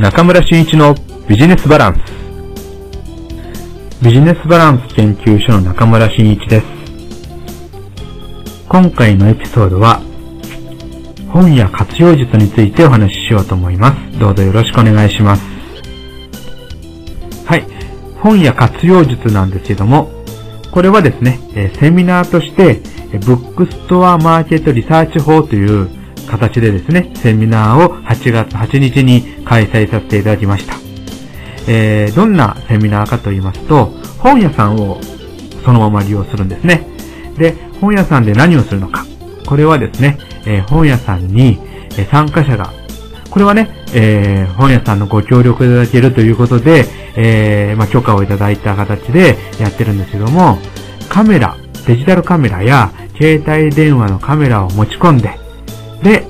[0.00, 0.94] 中村真一の
[1.28, 1.98] ビジネスバランス。
[4.02, 6.66] ビジネスバランス研究所の中村真一です。
[8.66, 10.00] 今回のエピソードは、
[11.28, 14.18] 本や活用術についてお話ししようと思います。
[14.18, 15.42] どうぞよろしくお願いします。
[17.44, 17.66] はい。
[18.22, 20.08] 本や活用術なんですけども、
[20.70, 21.40] これはですね、
[21.78, 22.80] セミナーとして、
[23.26, 25.99] ブックストアマーケットリサーチ法という
[26.30, 30.74] 形でですね、セミナーを8月8日に開催させていただきました。
[31.68, 33.86] えー、どんなセミナーかと言いますと、
[34.18, 35.00] 本屋さんを
[35.64, 36.86] そのまま利用するんですね。
[37.36, 39.04] で、本屋さんで何をするのか。
[39.46, 41.58] これはですね、えー、本屋さんに、
[41.98, 42.72] え参加者が、
[43.30, 46.84] これはね、えー、本屋さんのご協力いただけるということで、
[47.16, 50.58] えー、まあ、許可をいただいた形でやってるんですけども、
[51.08, 55.39] カメラ、デジタルカメラや携帯電話のカメラを持ち込んで、
[56.02, 56.26] で、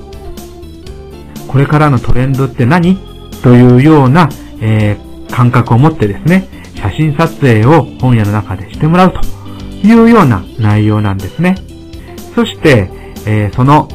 [1.47, 2.97] これからのトレンドって何？
[3.41, 4.29] というような、
[4.61, 9.21] えー、感覚を持ってですね、写真撮影を本屋の中でしてもらうと
[9.85, 11.55] いうような内容なんですね。
[12.35, 12.89] そして、
[13.25, 13.87] えー、その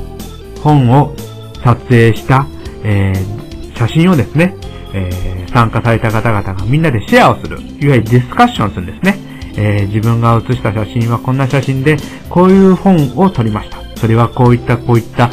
[0.63, 1.15] 本を
[1.63, 2.47] 撮影した、
[2.83, 4.57] えー、写真をですね、
[4.93, 9.19] え、参加された方々がみんなでシェアをする、いわゆるディスカッションするんですね。
[9.57, 11.97] え、自分が写した写真はこんな写真で、
[12.31, 13.79] こういう本を撮りました。
[13.97, 15.31] それはこういったこういった、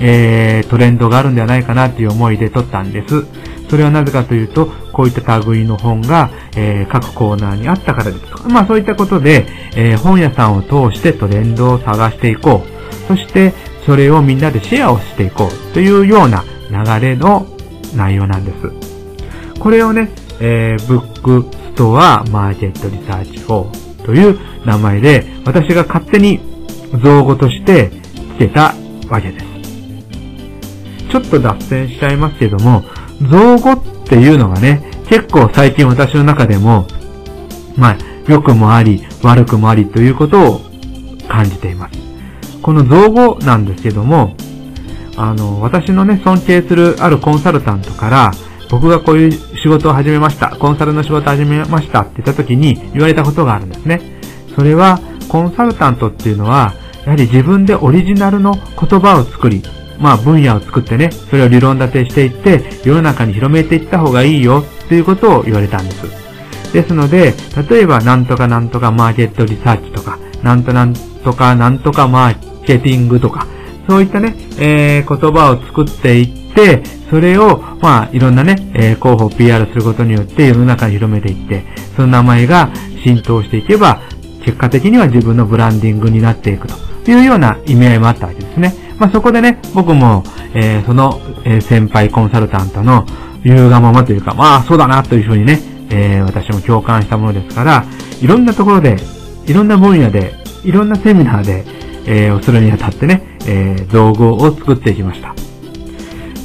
[0.00, 3.24] えー、トレンドがあるんではないかなという思いで撮ったんです。
[3.68, 8.48] それはなぜかというと、こういった類の本が、えー、各コーナーにあったからです。
[8.48, 13.06] まあそういったことで、えー、本屋さんを通してトレンドを探していこう。
[13.08, 13.52] そして、
[13.84, 17.46] それをみんなでシェアをしていこうというような流れの
[17.94, 18.96] 内容なんです。
[19.58, 26.40] これをね、えー、ブックストアマーケットリサーチ4という名前で、私が勝手に
[27.02, 27.90] 造語として
[28.36, 28.74] つけた
[29.08, 29.55] わけです。
[31.10, 32.84] ちょっと脱線しちゃいますけども、
[33.30, 36.86] 造語っていうのがね、結構最近私の中でも、
[37.76, 37.96] まあ、
[38.28, 40.60] 良くもあり、悪くもありということを
[41.28, 41.98] 感じています。
[42.62, 44.34] この造語なんですけども、
[45.16, 48.32] あの、私のね、尊敬するあるコンサルタントから、
[48.70, 50.48] 僕がこういう仕事を始めました。
[50.56, 54.00] コンサルの仕事を始めましたって言った時に言われたことがあるんですね。
[54.54, 56.74] それは、コンサルタントっていうのは、
[57.04, 59.62] やはり自分でオリジナルの言葉を作り、
[59.98, 66.26] まあ分野を作ってね、それを理論立てしていって、世の中に広めていった方がいいよっていうことを言われたんです。
[66.72, 67.34] ですので、
[67.70, 73.46] 例えばなんとかなんとかマーケットリサーチとか、なんとなんとかなんとかマーケティングとか、
[73.88, 81.64] そういったね、えー、言葉を作っていって、それを、まあ、いろんなね、えー、候補を PR することによって世の中に広めていって、
[81.94, 82.70] その名前が
[83.04, 84.00] 浸透していけば、
[84.44, 88.85] 結果的には自分のブランディングになっていくというような意味合いもあったわけですね。
[88.98, 90.22] まあ、そこでね、僕も、
[90.54, 93.06] えー、その、え、先輩コンサルタントの
[93.44, 97.84] 言うがままというか、まあ、そうだなというふうにね、えー、私も共感したものですから、
[98.20, 98.96] いろんなところで、
[99.46, 101.64] いろんな分野で、いろんなセミナーで、
[102.06, 105.34] えー、するにあたってね、えー、造語を作っていきました。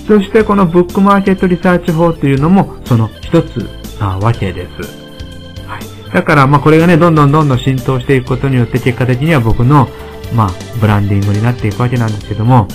[0.08, 3.70] そしてこのブックマーケットリサーチ法というのもその一つ
[4.00, 5.68] なわけです。
[5.68, 6.14] はい。
[6.14, 9.88] だからまあこれがね、どんどんどんどん浸透していくことによって結果的には僕の
[10.36, 10.50] まあ
[10.82, 12.68] ブランディングになっていくわけなんですけども、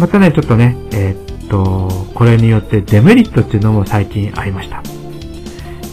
[0.00, 4.82] またね、ちょっとね、えー、っと、これによってデメリットっていうのも最近ありました。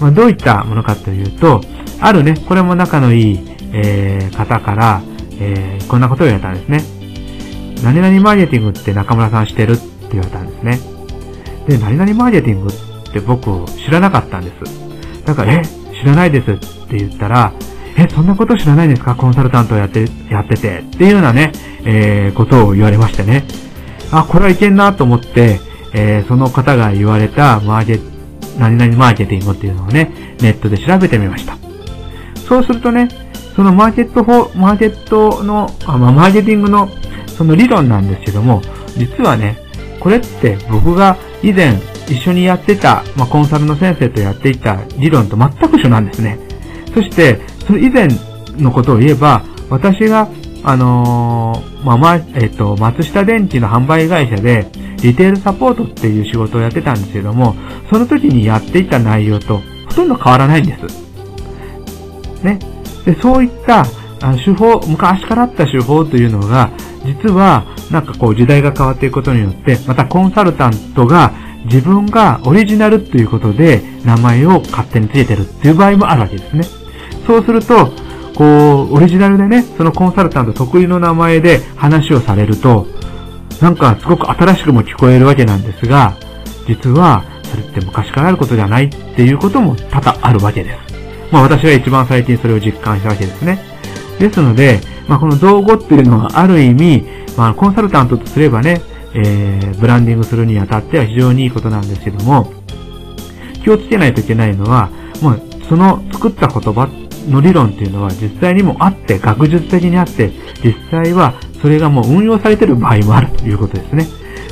[0.01, 1.61] まあどういったものかというと、
[2.01, 3.39] あるね、これも仲のいい、
[3.71, 5.01] えー、方から、
[5.39, 7.03] えー、こんなことを言われたんですね。
[7.83, 10.79] 何々マーケティングって中村さんしてるって言われたんですね。
[11.67, 15.25] で、何々マーケティングって僕知らなかったんです。
[15.25, 15.63] だから、え、
[15.99, 17.53] 知らないですって言ったら、
[17.97, 19.15] え、そんなこと知らないんですか？
[19.15, 20.79] コンサルタントをやって、やってて。
[20.79, 21.51] っていうようなね、
[21.85, 23.43] えー、ことを言われましてね。
[24.11, 25.59] あ、これはいけんなと思って、
[25.93, 27.99] えー、その方が言われたマーケ、
[28.57, 31.55] 何々マーケティングっていうのをね、ネットで調べてみました。
[32.47, 33.09] そうするとね、
[33.55, 36.89] そのマーケット法、マーケットの、あまあ、マーケティングの
[37.27, 38.61] その理論なんですけども、
[38.97, 39.57] 実はね、
[39.99, 46.37] これって僕が以前一緒にやってた、まあ、コンサルの先生とやっていた理論と全く一緒なんですね。
[46.93, 48.07] そして、その以前
[48.57, 50.27] のことを言えば、私が、
[50.63, 54.67] あのー、まあ、まえっ、ー、と、松下電器の販売会社で、
[55.01, 57.55] リテールサポートっていう仕事をやってたんですけども、
[57.91, 59.57] その時にやっていた内容と
[59.89, 62.43] ほとんど変わらないんです。
[62.43, 62.59] ね。
[63.05, 63.85] で、そういった
[64.45, 66.71] 手法、昔からあった手法というのが、
[67.05, 71.33] 実は、なんかこう時代が変わっていくことによって、またコンサルタントが
[71.65, 76.82] 自分がオリジナルっていうことで名前を勝手につけてるっていう場合もあるわけですね。
[77.25, 77.91] そうすると、
[78.35, 82.87] こう、オリジナルでね、そのコンサルタント得意の名前で話をされると、
[83.61, 86.15] なんかすごく新しくも聞こえるわけなんですが、
[86.67, 90.93] 実は、それって昔からあることじゃないっていうことも多々あるわけです。
[91.31, 93.59] まあ私が一番最近それを実感したわけですね。
[94.19, 97.05] ですので、まあこの造語っていうのはある意味、
[97.37, 98.81] まあコンサルタントとすればね、
[99.13, 102.51] えー、ブランディングするにあたっては非常にいいことなんですけども、
[103.63, 104.89] 気をつけないといけないのは、
[105.21, 106.87] もうその作った言葉
[107.29, 110.31] の理論っていうのは実際にもあって、学術的にあって、
[110.63, 114.07] 実際はそれがもう運用されてる場合もあるということですね。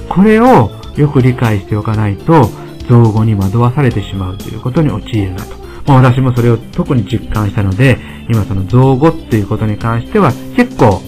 [0.10, 2.50] これをよく理解しておかないと、
[2.90, 5.56] 造語に惑わされてしまうということに陥るなと。
[5.88, 7.98] まあ、私もそれを特に実感したので、
[8.30, 11.02] 今その造語っていうことに関しては結構、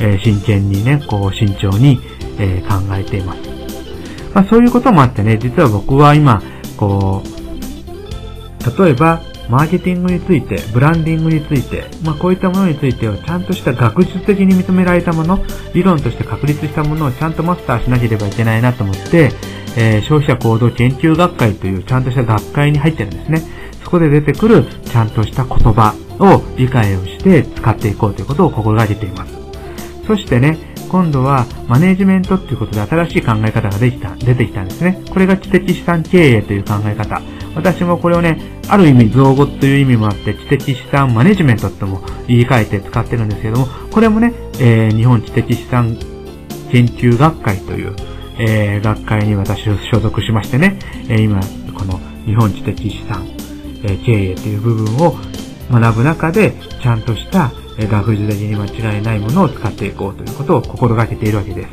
[0.00, 1.98] えー、真剣にね、こう慎重に、
[2.38, 3.38] えー、考えています。
[4.34, 6.42] まあ、そういうこともあってね、実は僕は今、
[6.76, 15.42] こう、例えば、マーケティングについて、ブランディングについて、まあこういったものについてはちゃんとした学術的に認められたもの、
[15.74, 19.30] 理論として確立したものをちゃんとマスターしなければいけないなと思って、
[19.76, 23.42] えー、消費者行動研究学会というちゃんとした学会に入ってるんですね。
[23.84, 29.32] そこで出てくるちゃんとした言葉を理解をして使っていこうということを心がけています。
[30.06, 30.58] そしてね、
[30.90, 35.02] 今度はマネージメントっていうことで新しい考え方ができた、出てきたんですね。
[35.10, 37.20] これが知的資産経営という考え方。
[37.58, 45.96] 私もこれをね、ある意味造語という意味もあって、知的資産マネジメントとも言い換えて使ってるんですけども、これもね、えー、日本知的資産
[46.70, 47.96] 研究学会という、
[48.38, 50.78] えー、学会に私所属しましてね、
[51.08, 51.40] えー、今、
[51.76, 53.26] この日本知的資産、
[53.82, 55.16] えー、経営という部分を
[55.72, 61.68] 学ぶ中で、ちゃんとした、え、学術的に間違いないものを使っていこうということを心がけているわけです。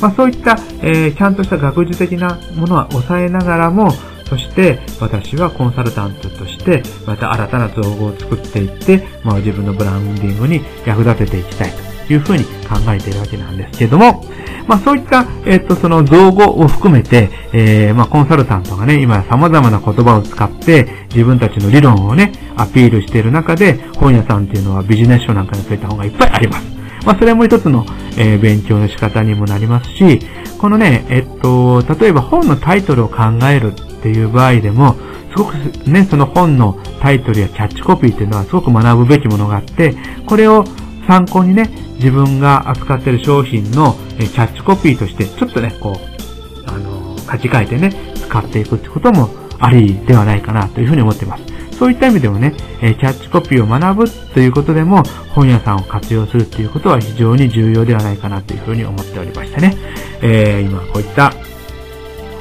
[0.00, 3.92] まあそういった、えー、ちゃんとした学術的なものは抑えながらも、
[4.30, 11.72] そして私はコンサルタントとしてまた新たな造語を作っていって、まあ、自分のブランディングに役立てていきたい
[12.06, 14.24] というふうに考えているわけなんですけども、
[14.68, 26.66] まあそういった、えっと、その造語を含めて、えー、まあコンサルタントがね、今様々な言葉を使って自分たちの理論をね、アピールしている中で、本屋さんっていうのはビジネス書なんかにそういた本がいっぱいあります。
[27.04, 27.84] まあそれも一つの、
[28.16, 30.20] えー、勉強の仕方にもなりますし、
[30.58, 33.16] このね、えっと、例えば本のタイトルを考
[33.50, 34.96] えるっていう場合でも、
[35.30, 35.54] すごく
[35.88, 39.94] ね、その本のタイトルやキャッチコピーっていうのはすごく学ぶべきものがあって、
[40.26, 40.64] これを
[41.06, 51.44] 参考にね、自分が扱ってる商品のキャッチコピーとして、ちょっとね、こう、あの、書き換えてね、使っていくってこともありではないかなというふうに思っています。
[51.78, 55.02] そういった意味でもね、キャッチコピーを学ぶということでも、
[55.34, 59.76] 本屋さんを活用するっていうことは非常に重要ではないかなというふうに思っておりましてね、
[60.22, 61.32] えー、今こういった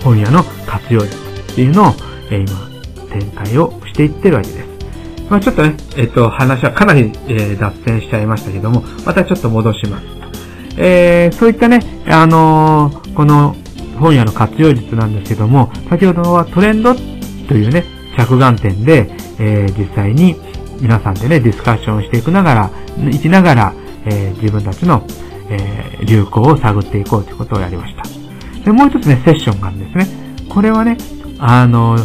[0.03, 1.93] 本屋の活用術っていうのを、
[2.29, 2.69] えー、今、
[3.09, 4.69] 展開をしていってるわけです。
[5.29, 10.05] まあちょっとね、えっ、と、話はかなり、えー、脱線しちゃいましたけども、またちょっと戻します。
[10.77, 13.55] えー、そういったね、あのー、この
[13.99, 17.83] 本屋の活用術なんですけども、先ほどはトレンドというね、
[18.17, 20.35] 着眼点で、えー、実際に
[20.81, 22.71] 皆さんでね、ディスカッションしていくながら、
[23.09, 23.73] いきながら、
[24.05, 25.05] えー、自分たちの、
[25.49, 28.03] えー、流行を探っていこうということをやりました。
[28.63, 30.07] で、もう一つね、セッションがあるんですね。
[30.47, 30.97] これはね、
[31.39, 31.97] あの、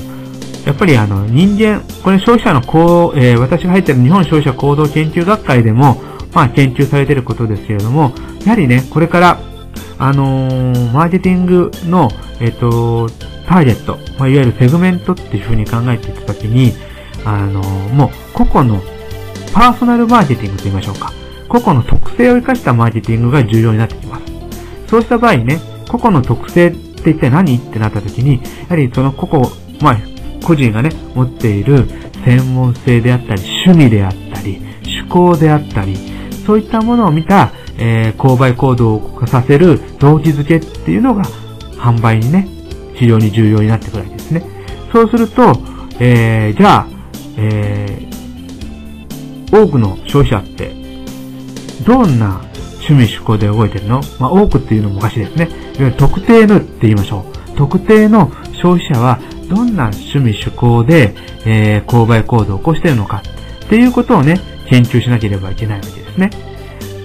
[0.65, 6.01] やっぱりあの、人間、これ消費者のこう、えー、私が入ってる日本消費者行動研究学会でも、
[6.33, 8.13] まあ、研究されていることですけれども、
[8.45, 9.39] やはりね、これから、
[9.99, 12.09] あのー、マーケティングの、
[12.41, 13.09] えっ、ー、と、
[13.47, 16.73] ターゲット、まあ、いわゆるセグメントっていうふうに考えていったときに、
[17.25, 18.81] あの、もう、個々の
[19.53, 21.13] パーソナルマーケティングと言いましょうか。
[21.49, 24.25] 個々の特性を生かしたマーケティングが重要になってきます。
[24.89, 27.57] そうした場合ね、個々の特性って一体何？
[27.57, 29.51] ってなった時に、やはりその個々、
[29.83, 29.99] まあ、
[30.43, 31.87] 個人がね、持っている
[32.25, 35.97] 専門性であったり、趣味であったり、趣向であったり、
[36.47, 41.25] そういったものを見た、えー、購買行動を起こさせる動機づけっていうのが
[41.77, 42.49] 販売にね、
[42.95, 44.43] 非常に重要になってくるわけですね。
[44.93, 45.43] そうすると、
[46.01, 46.87] えー、じゃあ、
[47.37, 50.73] えー、多くの消費者って、
[51.87, 52.41] どんな
[52.89, 54.01] 趣味趣向で動いてるの？
[54.19, 55.45] まあ、多くっていうのもおかしいですね。
[55.45, 57.57] いわゆる特定のって言いましょう。
[57.57, 61.15] 特定の消費者はどんな趣味趣向で、
[61.47, 63.23] えー、購買行動を起こしているのか？
[63.65, 64.39] っていうことをね、
[64.69, 66.31] 研究しなければいけないわけですね。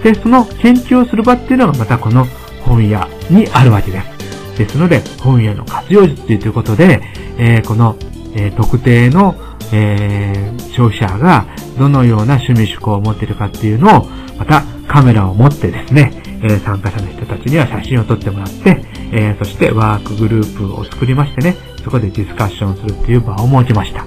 [0.02, 2.26] で、その研究をする場っていうのがまたこの
[2.64, 4.58] 本屋にあるわけです。
[4.58, 7.00] ですので、本屋の活用術ということで、
[7.38, 7.96] えー、この、
[8.34, 9.34] えー、特定の、
[9.72, 11.46] えー、消費者が
[11.78, 14.06] どのような趣味趣向を持っているかっていうのを、
[14.38, 16.12] またカメラを持ってですね、
[16.42, 24.06] えー、参加者の人たちには写真を撮ってもらって、えー、そしてワークグループを作りましてね、そこでディスカッションするっていう場を設けました。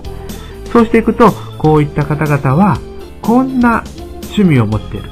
[0.71, 2.79] そうしていくと、こういった方々は、
[3.21, 3.83] こんな
[4.23, 5.09] 趣味を持っている。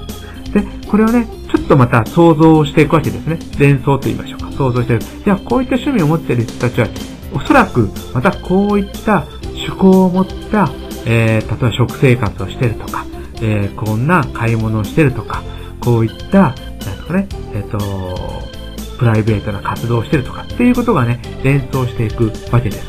[0.54, 3.40] で、これをね、ちょっとまた想像していくわけですね。
[3.60, 4.52] 連想と言いましょうか。
[4.52, 5.00] 想像してる。
[5.24, 6.88] じゃあ、こういった趣味を持っている人たちは、
[7.34, 9.26] おそらく、またこういった
[9.62, 10.70] 趣向を持った、
[11.06, 13.06] えー、例えば食生活をしてるとか、
[13.42, 15.44] えー、こんな買い物をしてるとか、
[15.80, 18.52] こういった、なんですかね、えっ、ー、と、
[18.98, 22.86] プライベートな活動をしてるとかっていうことがね、連想していくわけです。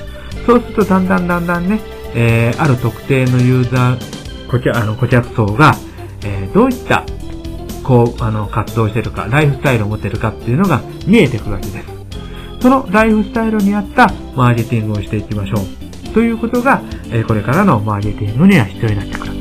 [0.47, 1.81] そうするとだんだんだんだんね、
[2.15, 5.75] えー、ある特定のユーザー、顧客、あの、顧客層が、
[6.25, 7.05] えー、どういった、
[7.83, 11.87] こう、あの、活動してるか、ライフスタイルを持ってるかっていうのが見えてくるわけです。
[12.61, 15.82] そのライフスタイルに合ったマーケティングをしていきましょう。
[16.13, 19.33] ということが、え、これからのマーケティングには必要になってくる。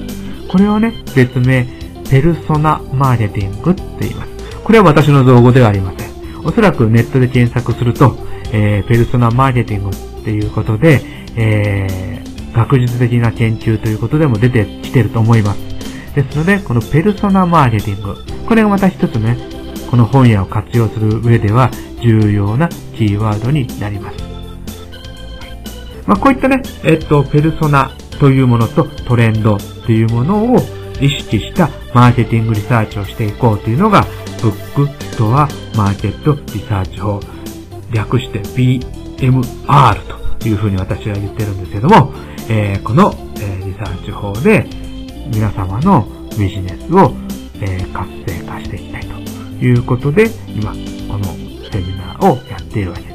[0.48, 1.66] これをね、別名、
[2.10, 4.32] ペルソナマーケティングって言います。
[4.63, 6.12] これは私の造語ではありません。
[6.44, 8.18] おそらくネットで検索すると、
[8.51, 11.01] えー、ペルソナマーケティングっていうことで、
[11.36, 15.60] えー、学術的な研究ということでも出てきてると思います。
[16.16, 19.38] ですので、このペルソナマーケティング、これがまた一つね、
[19.90, 21.70] この本屋を活用する上では
[22.01, 24.31] 重要なキーワードになります。
[26.08, 30.58] まあ、こういったね、えっと、ペルソナというものとトレンドというものを
[31.00, 34.05] 意識したマーケティングリサーチをしていこうというのが、
[34.41, 37.20] ブックストアマーケットリサーチ法、
[37.91, 42.13] 略して BMR というふうに私は言ってるんですけども、
[42.50, 44.67] えー、この、えー、リサーチ法で
[45.34, 47.13] 皆様のビジネスを、
[47.62, 49.13] えー、活性化していきたいと
[49.63, 51.25] いうことで、今、この
[51.72, 53.11] セミナーをやっているわけです。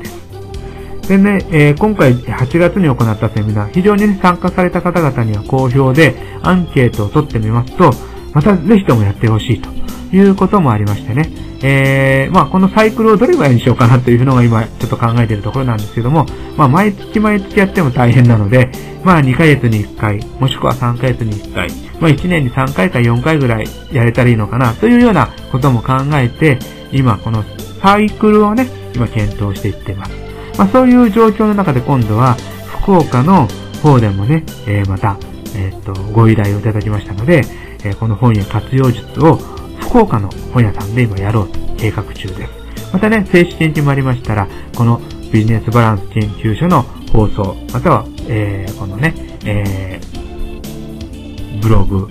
[1.08, 7.92] でね、えー、今回8月に行ったセミナー、非常に、ね、参加された方々には好評で、アンケートを取ってみますと、
[8.32, 9.70] またぜひともやってほしいと
[10.14, 11.30] いうこともありましてね。
[11.62, 18.70] えー、まあこのサイクルをどれぐらいにしようかなというのが今ちょっと考えているところなんですけども、まあ毎月毎月やっても大変なので、
[19.04, 21.70] まあ2ヶ月に1回、もしくは3ヶ月に1回、
[22.00, 26.58] まあ1年に3回か4回ぐらいやれたらいいのかなというようなことも考えて、
[26.92, 27.44] 今この
[27.80, 30.25] サイクルをね、今検討していってます。
[30.58, 32.36] まあそういう状況の中で今度は
[32.82, 33.46] 福岡の
[33.82, 35.18] 方でもね、えー、また、
[35.54, 37.42] えっ、と、ご依頼をいただきましたので、
[37.84, 39.36] えこの本屋活用術を
[39.80, 42.66] 福岡の本屋さんで今やろうと計画中です。
[42.92, 45.00] またね、正式研究もありましたら、この
[45.32, 46.82] ビジネスバランス研究所の
[47.12, 52.06] 放送、または、えー、このね、えー、ブログ、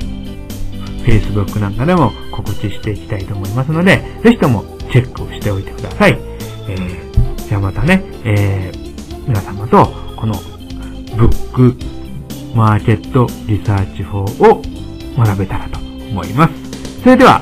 [1.06, 6.18] Facebook なんかでも告知していきたいと思いますので、ぜひともチェックをしておいてください。
[6.68, 7.05] えー、
[7.48, 9.86] じゃあまたね、えー、皆様と
[10.16, 10.34] この
[11.16, 11.96] ブック
[12.56, 14.62] マーケットリサーチ法を
[15.18, 17.02] 学べたらと思います。
[17.02, 17.42] それでは、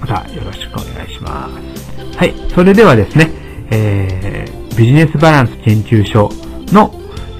[0.00, 2.16] またよろしくお願いします。
[2.16, 2.34] はい。
[2.54, 3.30] それではですね、
[3.70, 6.30] えー、ビジネスバランス研究所
[6.72, 6.90] の、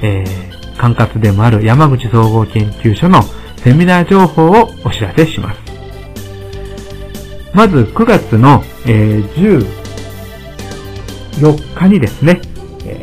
[0.03, 3.23] えー、管轄でもある山口総合研究所の
[3.57, 5.61] セミナー情報をお知らせします。
[7.55, 9.84] まず9月の、えー、
[11.41, 12.41] 4日にですね、
[12.87, 13.03] え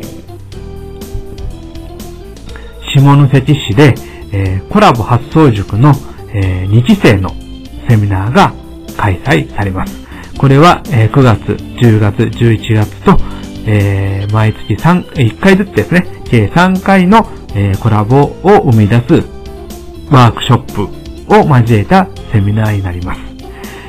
[2.80, 3.94] ー、下関市で、
[4.32, 5.92] えー、コラボ発送塾の
[6.34, 7.30] えー、2期生の
[7.88, 8.52] セミナーが
[8.96, 10.02] 開催されます。
[10.38, 13.16] これは、えー、9月、10月、11月と、
[13.66, 19.14] えー、毎月3、1回ずつですね、計3回の、えー、コラボを生み出す
[20.10, 20.82] ワークショップ
[21.34, 23.20] を交えたセミナーになります。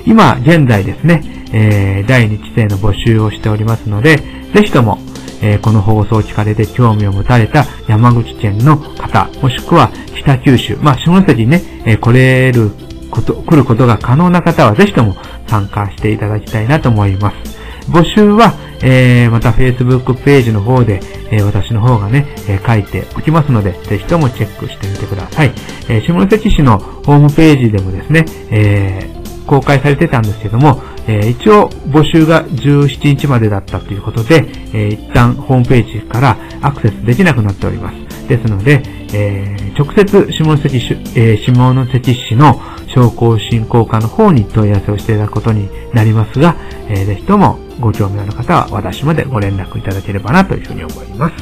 [0.06, 4.18] 今、現在ですね、えー、第2期生の募集をしておりますので、
[4.54, 4.98] ぜひとも、
[5.42, 12.72] えー、この放送を聞かれて興味を持たれた山口県の方、もしくは北九州、まあ、下関にね、えー、来れる
[13.12, 15.16] こと、来ることが可能な方はぜひとも
[15.48, 17.64] 参加していただきたいなと思います。
[17.90, 25.52] 募集は、えー、また Facebook ページの方で、えー、私の方がね、えー、書いておきますので、ぜひともチェックしてみてください。
[25.90, 29.10] え下関市のホームページでもですね、え
[29.46, 38.28] 公開されてたんですけども、えー、一応募集が17日までだったということで、えー、一旦ホームページからアクセスできなくなっております。
[38.28, 38.82] ですので、
[39.14, 46.56] えー、直接下関市、え下関市の商工振興課の方に問い合わせをしていただくことになりますが、
[46.88, 51.36] えー、ぜひともご興味ある方は私までご連絡いただければなというふうに思います。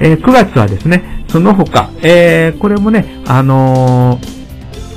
[0.00, 4.20] え9月はですね、その他、えこれもね、あの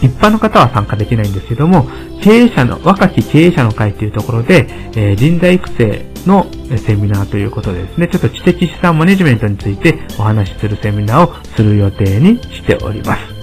[0.01, 1.87] 一般の方は参加できないんですけども、
[2.21, 13.41] 経営者の、若き経営者の会というところで、えー、人材育成のセミナーということでですね、ちょっと知的資産マネジメントについてお話しするセミナーをする予定にしております。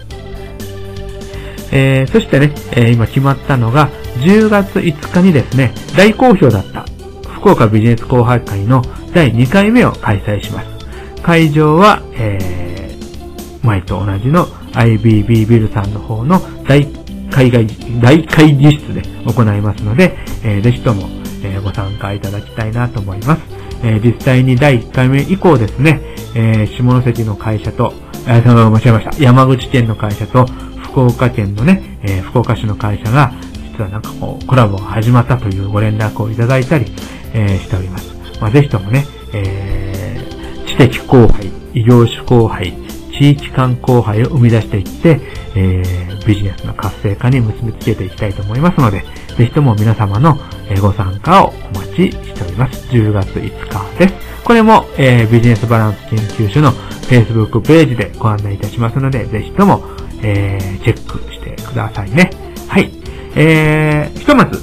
[1.70, 6.84] えー、そしてね、えー、今決まったのが、10月5日にですね、大好評だった
[7.22, 8.82] 福岡ビジネス後輩会の
[9.14, 11.22] 第2回目を開催します。
[11.22, 14.46] 会場は、えー、前と同じの
[14.78, 16.86] IBB ビルさんの方の大
[17.30, 17.66] 会外、
[18.00, 21.08] 大会議室で行いますので、えー、ぜひとも、
[21.42, 23.42] えー、ご参加いただきたいなと思います。
[23.82, 26.00] えー、実際に第1回目以降ですね、
[26.34, 27.92] え、下関の会社と、
[28.26, 29.22] えー、間違えました。
[29.22, 30.46] 山口県の会社と、
[30.82, 33.32] 福岡県のね、え、福岡市の会社が、
[33.72, 36.86] 実はなんかこう、コラボが始まったというご連絡をいただいたり、
[37.34, 38.12] え、しております。
[38.40, 40.20] まあ、ぜひともね、え、
[40.66, 42.72] 知的後輩、異業種後輩、
[43.18, 45.20] 地域間後輩を生み出していって、
[45.56, 49.02] えー、ビジネスの活性化に結びつけていきたいと思いますので、
[49.36, 50.36] ぜひとも皆様の
[50.80, 52.86] ご参加をお待ちしております。
[52.88, 54.14] 10月5日です。
[54.44, 56.70] これも、えー、ビジネスバランス研究所の
[57.08, 59.82] Facebook ページでご案内いたしますので、ぜひとも、
[60.22, 62.30] えー、チェックしてくださいね。
[62.68, 62.90] はい。
[63.34, 64.62] えー、ひとまず、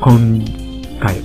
[0.00, 0.16] 今
[1.00, 1.16] 回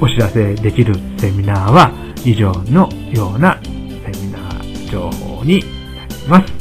[0.00, 1.92] お知らせできるセミナーは
[2.24, 5.79] 以上のようなセミナー情報に
[6.28, 6.52] ます。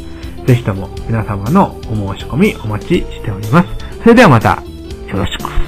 [0.46, 3.70] ぜひとも皆様のお申し込みお待ちしております。
[4.02, 4.64] それではまた
[5.08, 5.59] よろしく。